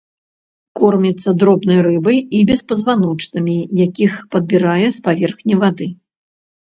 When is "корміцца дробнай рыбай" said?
0.79-2.17